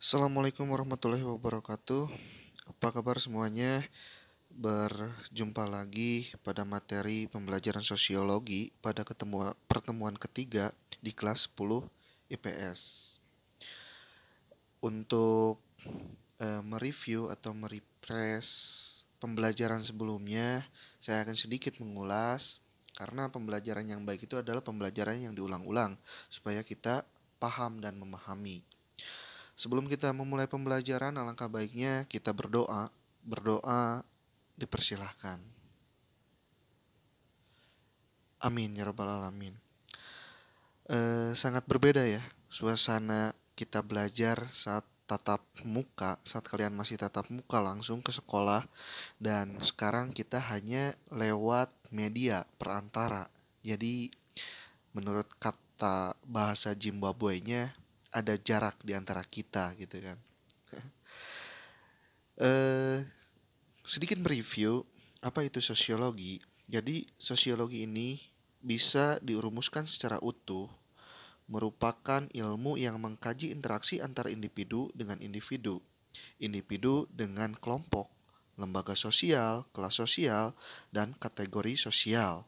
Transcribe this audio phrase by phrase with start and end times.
[0.00, 2.08] Assalamualaikum warahmatullahi wabarakatuh.
[2.72, 3.84] Apa kabar semuanya?
[4.48, 10.72] Berjumpa lagi pada materi pembelajaran sosiologi pada ketemu, pertemuan ketiga
[11.04, 11.84] di kelas 10
[12.32, 12.80] IPS.
[14.80, 15.60] Untuk
[16.40, 20.64] uh, mereview atau merefresh pembelajaran sebelumnya,
[20.96, 22.64] saya akan sedikit mengulas
[22.96, 26.00] karena pembelajaran yang baik itu adalah pembelajaran yang diulang-ulang
[26.32, 27.04] supaya kita
[27.36, 28.79] paham dan memahami.
[29.60, 32.88] Sebelum kita memulai pembelajaran, alangkah baiknya kita berdoa.
[33.20, 34.00] Berdoa
[34.56, 35.36] dipersilahkan.
[38.40, 39.52] Amin ya rabbal alamin.
[40.88, 40.96] E,
[41.36, 48.00] sangat berbeda ya suasana kita belajar saat tatap muka, saat kalian masih tatap muka langsung
[48.00, 48.64] ke sekolah
[49.20, 53.28] dan sekarang kita hanya lewat media perantara.
[53.60, 54.08] Jadi
[54.96, 57.76] menurut kata bahasa Zimbabwe-nya
[58.10, 60.18] ada jarak di antara kita gitu kan.
[62.42, 62.98] uh,
[63.92, 64.82] sedikit mereview
[65.22, 66.38] apa itu sosiologi.
[66.70, 68.22] Jadi sosiologi ini
[68.60, 70.70] bisa dirumuskan secara utuh
[71.50, 75.82] merupakan ilmu yang mengkaji interaksi antara individu dengan individu,
[76.38, 78.06] individu dengan kelompok,
[78.54, 80.54] lembaga sosial, kelas sosial,
[80.94, 82.46] dan kategori sosial,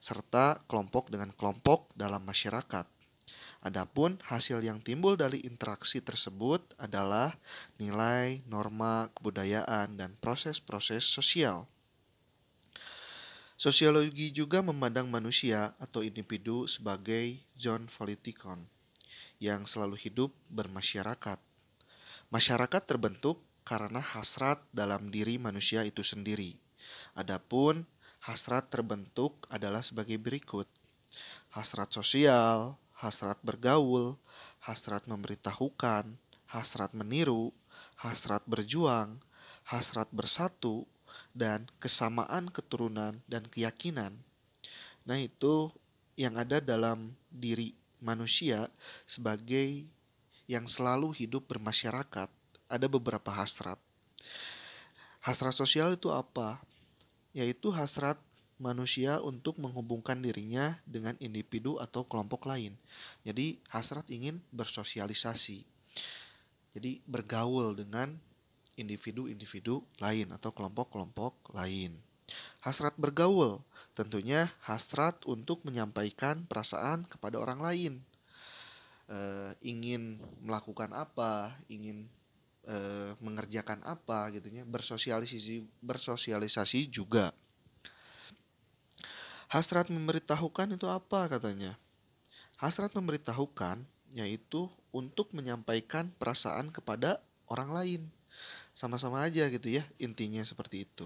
[0.00, 2.88] serta kelompok dengan kelompok dalam masyarakat.
[3.62, 7.38] Adapun hasil yang timbul dari interaksi tersebut adalah
[7.78, 11.70] nilai, norma, kebudayaan, dan proses-proses sosial.
[13.54, 18.66] Sosiologi juga memandang manusia atau individu sebagai zon politikon
[19.38, 21.38] yang selalu hidup bermasyarakat.
[22.34, 26.58] Masyarakat terbentuk karena hasrat dalam diri manusia itu sendiri.
[27.14, 27.86] Adapun
[28.26, 30.66] hasrat terbentuk adalah sebagai berikut:
[31.54, 34.14] hasrat sosial, hasrat bergaul,
[34.62, 36.14] hasrat memberitahukan,
[36.46, 37.50] hasrat meniru,
[37.98, 39.18] hasrat berjuang,
[39.66, 40.86] hasrat bersatu,
[41.34, 44.14] dan kesamaan keturunan dan keyakinan.
[45.02, 45.74] Nah, itu
[46.14, 48.70] yang ada dalam diri manusia
[49.02, 49.82] sebagai
[50.46, 52.30] yang selalu hidup bermasyarakat.
[52.70, 53.76] Ada beberapa hasrat.
[55.20, 56.62] Hasrat sosial itu apa?
[57.34, 58.16] Yaitu hasrat
[58.62, 62.78] manusia untuk menghubungkan dirinya dengan individu atau kelompok lain.
[63.26, 65.66] Jadi hasrat ingin bersosialisasi.
[66.72, 68.14] Jadi bergaul dengan
[68.78, 71.98] individu-individu lain atau kelompok-kelompok lain.
[72.64, 73.60] Hasrat bergaul
[73.92, 77.92] tentunya hasrat untuk menyampaikan perasaan kepada orang lain.
[79.10, 79.18] E,
[79.60, 82.08] ingin melakukan apa, ingin
[82.64, 82.76] e,
[83.20, 87.36] mengerjakan apa gitu ya, bersosialisasi bersosialisasi juga.
[89.52, 91.76] Hasrat memberitahukan itu apa katanya?
[92.56, 93.84] Hasrat memberitahukan
[94.16, 97.20] yaitu untuk menyampaikan perasaan kepada
[97.52, 98.02] orang lain.
[98.72, 101.04] Sama-sama aja gitu ya, intinya seperti itu.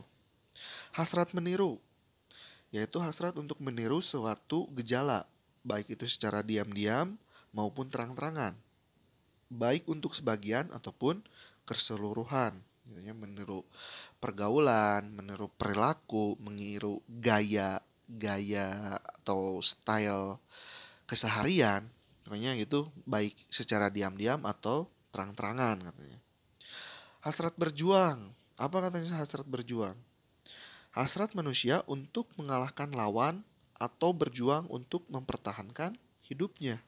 [0.94, 1.82] Hasrat meniru
[2.70, 5.26] yaitu hasrat untuk meniru suatu gejala,
[5.66, 7.18] baik itu secara diam-diam
[7.50, 8.54] maupun terang-terangan.
[9.50, 11.18] Baik untuk sebagian ataupun
[11.66, 12.62] keseluruhan.
[12.94, 13.66] Meniru
[14.22, 20.38] pergaulan, meniru perilaku, meniru gaya gaya atau style
[21.06, 21.86] keseharian
[22.26, 26.18] pokoknya gitu baik secara diam-diam atau terang-terangan katanya.
[27.22, 28.34] Hasrat berjuang.
[28.58, 29.94] Apa katanya hasrat berjuang?
[30.90, 33.46] Hasrat manusia untuk mengalahkan lawan
[33.78, 35.94] atau berjuang untuk mempertahankan
[36.26, 36.82] hidupnya.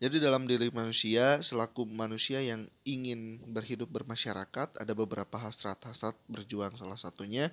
[0.00, 6.96] Jadi dalam diri manusia selaku manusia yang ingin berhidup bermasyarakat ada beberapa hasrat-hasrat berjuang salah
[6.96, 7.52] satunya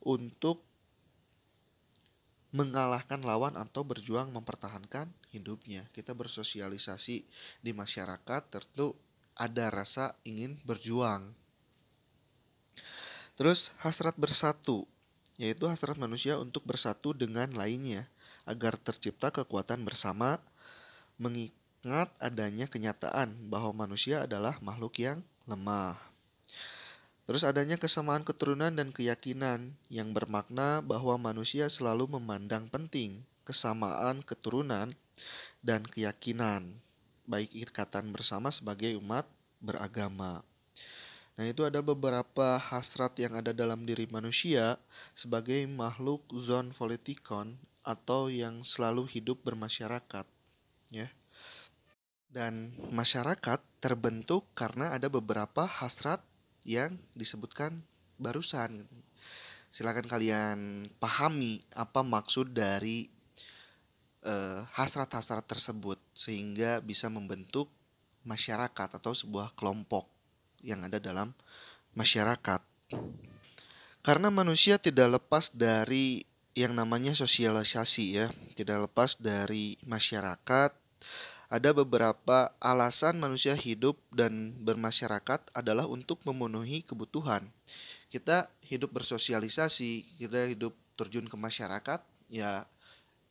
[0.00, 0.64] untuk
[2.52, 5.88] mengalahkan lawan atau berjuang mempertahankan hidupnya.
[5.96, 7.24] Kita bersosialisasi
[7.64, 8.92] di masyarakat tentu
[9.32, 11.32] ada rasa ingin berjuang.
[13.32, 14.84] Terus hasrat bersatu,
[15.40, 18.04] yaitu hasrat manusia untuk bersatu dengan lainnya
[18.44, 20.36] agar tercipta kekuatan bersama
[21.16, 26.11] mengingat adanya kenyataan bahwa manusia adalah makhluk yang lemah.
[27.32, 34.92] Terus adanya kesamaan keturunan dan keyakinan yang bermakna bahwa manusia selalu memandang penting kesamaan keturunan
[35.64, 36.76] dan keyakinan,
[37.24, 39.24] baik ikatan bersama sebagai umat
[39.64, 40.44] beragama.
[41.40, 44.76] Nah, itu ada beberapa hasrat yang ada dalam diri manusia
[45.16, 50.28] sebagai makhluk zon politikon atau yang selalu hidup bermasyarakat,
[50.92, 51.08] ya.
[52.28, 56.20] Dan masyarakat terbentuk karena ada beberapa hasrat
[56.62, 57.82] yang disebutkan
[58.18, 58.82] barusan.
[58.82, 58.94] Gitu.
[59.72, 60.58] Silakan kalian
[61.00, 63.08] pahami apa maksud dari
[64.22, 67.66] hasrat hasrat-hasrat tersebut sehingga bisa membentuk
[68.22, 70.06] masyarakat atau sebuah kelompok
[70.62, 71.34] yang ada dalam
[71.98, 72.62] masyarakat.
[74.02, 76.22] Karena manusia tidak lepas dari
[76.54, 80.70] yang namanya sosialisasi ya, tidak lepas dari masyarakat.
[81.52, 87.44] Ada beberapa alasan manusia hidup dan bermasyarakat adalah untuk memenuhi kebutuhan.
[88.08, 92.00] Kita hidup bersosialisasi, kita hidup terjun ke masyarakat,
[92.32, 92.64] ya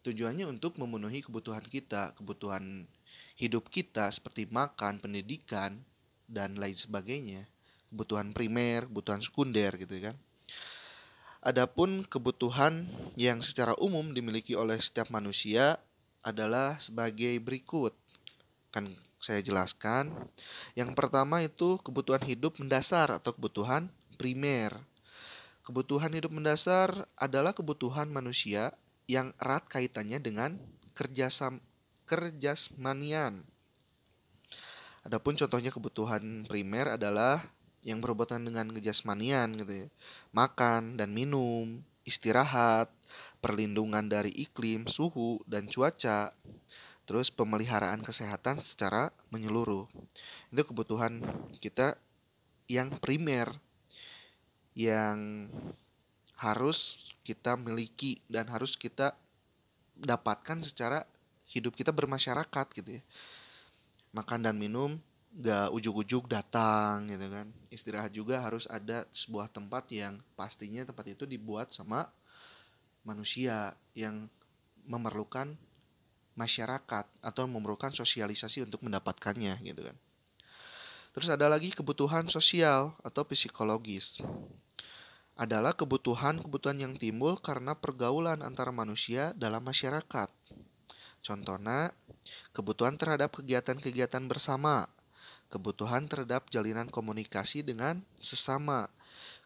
[0.05, 2.85] tujuannya untuk memenuhi kebutuhan kita, kebutuhan
[3.41, 5.81] hidup kita seperti makan, pendidikan,
[6.29, 7.49] dan lain sebagainya.
[7.89, 10.13] Kebutuhan primer, kebutuhan sekunder gitu kan.
[11.41, 12.85] Adapun kebutuhan
[13.17, 15.81] yang secara umum dimiliki oleh setiap manusia
[16.21, 17.97] adalah sebagai berikut.
[18.71, 20.09] Kan saya jelaskan.
[20.73, 24.75] Yang pertama itu kebutuhan hidup mendasar atau kebutuhan primer.
[25.61, 28.73] Kebutuhan hidup mendasar adalah kebutuhan manusia
[29.05, 30.57] yang erat kaitannya dengan
[30.97, 31.61] kerjasam
[32.09, 33.45] kerjasmanian.
[35.01, 37.45] Adapun contohnya kebutuhan primer adalah
[37.81, 39.87] yang berhubungan dengan kejasmanian gitu ya.
[40.33, 42.93] Makan dan minum, istirahat,
[43.41, 46.33] perlindungan dari iklim, suhu, dan cuaca.
[47.05, 49.89] Terus pemeliharaan kesehatan secara menyeluruh.
[50.53, 51.21] Itu kebutuhan
[51.59, 51.97] kita
[52.69, 53.51] yang primer
[54.71, 55.51] yang
[56.39, 59.13] harus kita miliki dan harus kita
[59.99, 61.03] dapatkan secara
[61.51, 63.03] hidup kita bermasyarakat gitu ya.
[64.15, 64.97] Makan dan minum
[65.31, 71.23] gak ujuk-ujuk datang gitu kan istirahat juga harus ada sebuah tempat yang pastinya tempat itu
[71.23, 72.11] dibuat sama
[73.07, 74.27] manusia yang
[74.83, 75.55] memerlukan
[76.37, 79.97] masyarakat atau memerlukan sosialisasi untuk mendapatkannya gitu kan
[81.11, 84.23] terus ada lagi kebutuhan sosial atau psikologis
[85.41, 90.29] adalah kebutuhan-kebutuhan yang timbul karena pergaulan antara manusia dalam masyarakat.
[91.25, 91.97] Contohnya,
[92.53, 94.85] kebutuhan terhadap kegiatan-kegiatan bersama,
[95.49, 98.85] kebutuhan terhadap jalinan komunikasi dengan sesama,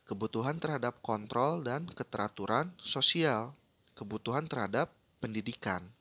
[0.03, 3.55] kebutuhan terhadap kontrol dan keteraturan sosial,
[3.95, 4.91] kebutuhan terhadap
[5.23, 5.94] pendidikan.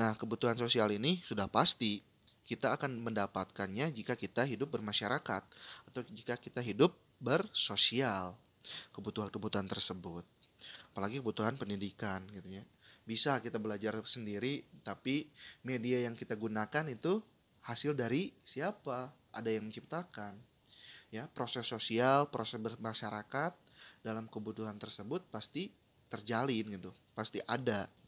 [0.00, 2.00] Nah, kebutuhan sosial ini sudah pasti
[2.48, 5.42] kita akan mendapatkannya jika kita hidup bermasyarakat
[5.92, 8.32] atau jika kita hidup bersosial.
[8.96, 10.24] Kebutuhan-kebutuhan tersebut.
[10.88, 12.64] Apalagi kebutuhan pendidikan gitu ya.
[13.04, 15.28] Bisa kita belajar sendiri, tapi
[15.68, 17.20] media yang kita gunakan itu
[17.68, 19.12] hasil dari siapa?
[19.36, 20.32] Ada yang menciptakan.
[21.12, 23.52] Ya, proses sosial, proses bermasyarakat
[24.00, 25.68] dalam kebutuhan tersebut pasti
[26.08, 27.99] terjalin gitu, pasti ada.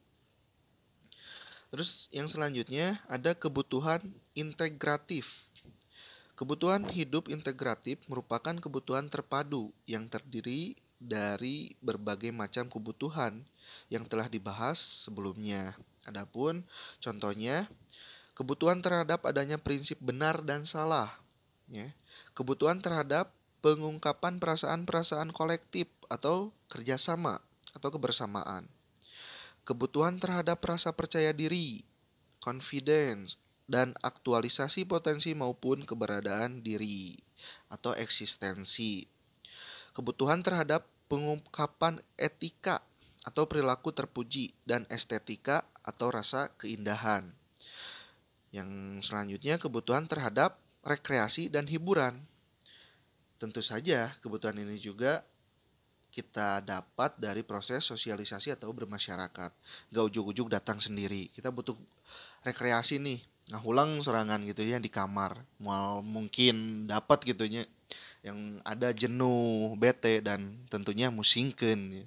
[1.72, 4.04] Terus yang selanjutnya ada kebutuhan
[4.36, 5.48] integratif.
[6.36, 13.40] Kebutuhan hidup integratif merupakan kebutuhan terpadu yang terdiri dari berbagai macam kebutuhan
[13.88, 15.72] yang telah dibahas sebelumnya.
[16.04, 16.60] Adapun
[17.00, 17.64] contohnya
[18.36, 21.08] kebutuhan terhadap adanya prinsip benar dan salah,
[21.72, 21.88] ya.
[22.36, 23.32] kebutuhan terhadap
[23.62, 27.38] pengungkapan perasaan-perasaan kolektif atau kerjasama
[27.72, 28.66] atau kebersamaan,
[29.62, 31.86] kebutuhan terhadap rasa percaya diri,
[32.42, 33.38] confidence,
[33.70, 37.14] dan aktualisasi potensi maupun keberadaan diri
[37.70, 39.06] atau eksistensi,
[39.94, 42.82] kebutuhan terhadap pengungkapan etika
[43.22, 47.30] atau perilaku terpuji dan estetika atau rasa keindahan
[48.52, 52.20] yang selanjutnya kebutuhan terhadap rekreasi dan hiburan.
[53.40, 55.24] Tentu saja kebutuhan ini juga
[56.12, 59.50] kita dapat dari proses sosialisasi atau bermasyarakat.
[59.88, 61.32] Gak ujuk-ujuk datang sendiri.
[61.32, 61.72] Kita butuh
[62.44, 65.40] rekreasi nih, ngahulang serangan gitu ya di kamar.
[65.56, 67.64] Mal mungkin dapat gitunya
[68.20, 72.04] yang ada jenuh, bete dan tentunya musingken.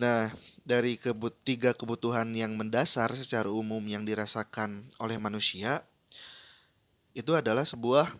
[0.00, 0.32] Nah,
[0.64, 5.84] dari kebut tiga kebutuhan yang mendasar secara umum yang dirasakan oleh manusia
[7.12, 8.14] itu adalah sebuah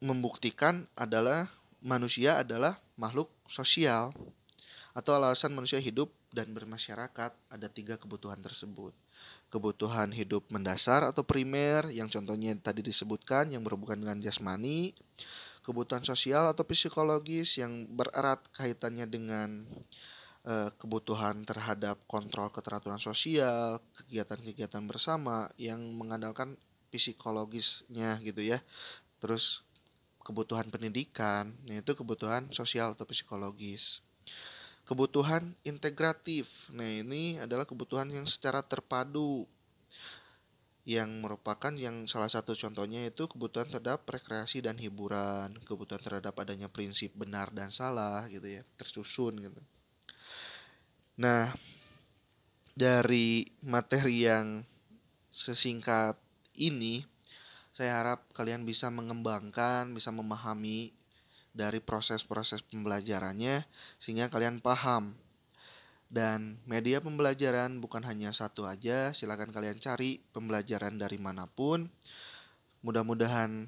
[0.00, 1.52] membuktikan adalah
[1.84, 4.12] manusia adalah makhluk sosial
[4.92, 8.92] atau alasan manusia hidup dan bermasyarakat ada tiga kebutuhan tersebut
[9.48, 14.92] kebutuhan hidup mendasar atau primer yang contohnya tadi disebutkan yang berhubungan dengan jasmani
[15.64, 19.64] kebutuhan sosial atau psikologis yang bererat kaitannya dengan
[20.40, 26.56] Eh, kebutuhan terhadap kontrol keteraturan sosial, kegiatan-kegiatan bersama yang mengandalkan
[26.88, 28.64] psikologisnya gitu ya.
[29.20, 29.60] Terus
[30.20, 34.04] kebutuhan pendidikan, yaitu kebutuhan sosial atau psikologis.
[34.84, 36.68] Kebutuhan integratif.
[36.74, 39.46] Nah, ini adalah kebutuhan yang secara terpadu
[40.88, 46.66] yang merupakan yang salah satu contohnya itu kebutuhan terhadap rekreasi dan hiburan, kebutuhan terhadap adanya
[46.72, 49.60] prinsip benar dan salah gitu ya, tersusun gitu.
[51.20, 51.52] Nah,
[52.72, 54.64] dari materi yang
[55.28, 56.16] sesingkat
[56.56, 57.04] ini,
[57.80, 60.92] Saya harap kalian bisa mengembangkan, bisa memahami
[61.56, 63.64] dari proses-proses pembelajarannya
[63.96, 65.16] sehingga kalian paham.
[66.12, 71.88] Dan media pembelajaran bukan hanya satu aja, silakan kalian cari pembelajaran dari mana pun.
[72.84, 73.64] Mudah-mudahan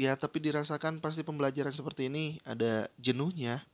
[0.00, 3.68] ya tapi dirasakan pasti pembelajaran seperti ini ada jenuhnya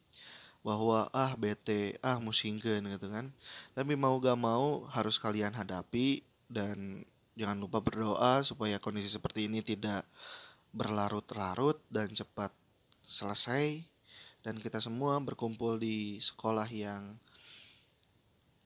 [0.66, 3.32] bahwa ah bete ah musingkeun gitu kan
[3.72, 7.08] tapi mau gak mau harus kalian hadapi dan
[7.38, 10.06] jangan lupa berdoa supaya kondisi seperti ini tidak
[10.70, 12.54] berlarut-larut dan cepat
[13.04, 13.82] selesai.
[14.40, 17.20] Dan kita semua berkumpul di sekolah yang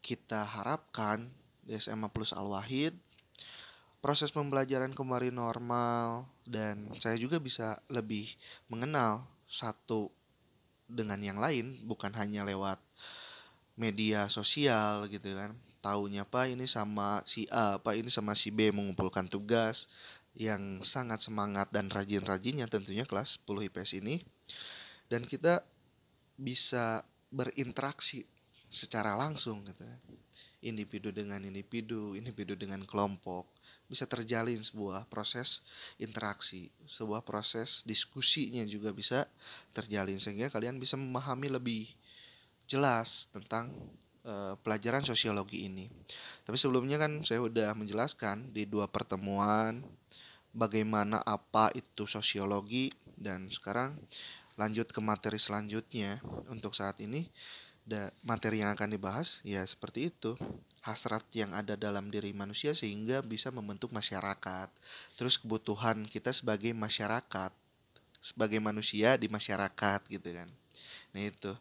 [0.04, 1.26] kita harapkan
[1.66, 2.94] di SMA Plus Al Wahid.
[3.99, 8.28] Proses pembelajaran kembali normal dan saya juga bisa lebih
[8.68, 10.12] mengenal satu
[10.85, 12.76] dengan yang lain bukan hanya lewat
[13.80, 18.73] media sosial gitu kan taunya apa ini sama si A apa ini sama si B
[18.73, 19.85] mengumpulkan tugas
[20.33, 24.25] yang sangat semangat dan rajin-rajinnya tentunya kelas 10 IPS ini
[25.12, 25.61] dan kita
[26.41, 28.25] bisa berinteraksi
[28.73, 30.00] secara langsung gitu kan.
[30.64, 33.45] individu dengan individu individu dengan kelompok
[33.85, 35.61] bisa terjalin sebuah proses
[36.00, 39.29] interaksi, sebuah proses diskusinya juga bisa
[39.76, 41.93] terjalin sehingga kalian bisa memahami lebih
[42.64, 43.76] jelas tentang
[44.25, 45.88] uh, pelajaran sosiologi ini.
[46.45, 49.85] Tapi sebelumnya kan saya sudah menjelaskan di dua pertemuan
[50.52, 53.97] bagaimana apa itu sosiologi dan sekarang
[54.61, 56.21] lanjut ke materi selanjutnya.
[56.50, 57.28] Untuk saat ini
[57.85, 60.35] da, materi yang akan dibahas ya seperti itu.
[60.85, 64.69] Hasrat yang ada dalam diri manusia sehingga bisa membentuk masyarakat.
[65.16, 67.52] Terus kebutuhan kita sebagai masyarakat
[68.25, 70.49] sebagai manusia di masyarakat gitu kan.
[71.12, 71.52] Nah itu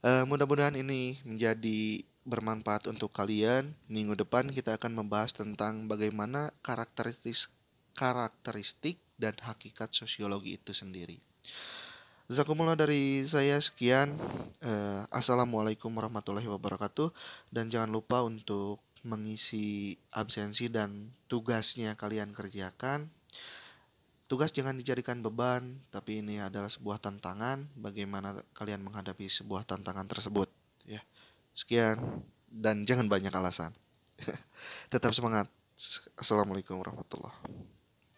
[0.00, 7.48] e, mudah-mudahan ini menjadi bermanfaat untuk kalian minggu depan kita akan membahas tentang bagaimana karakteristik
[7.96, 11.20] karakteristik dan hakikat sosiologi itu sendiri
[12.30, 14.14] Zakumullah dari saya sekian.
[14.62, 17.10] Uh, Assalamualaikum warahmatullahi wabarakatuh.
[17.50, 23.10] Dan jangan lupa untuk mengisi absensi dan tugasnya kalian kerjakan.
[24.30, 27.66] Tugas jangan dijadikan beban, tapi ini adalah sebuah tantangan.
[27.74, 30.46] Bagaimana kalian menghadapi sebuah tantangan tersebut?
[30.86, 31.02] Ya,
[31.50, 33.74] sekian dan jangan banyak alasan.
[34.94, 35.50] Tetap semangat.
[36.14, 37.79] Assalamualaikum warahmatullahi wabarakatuh.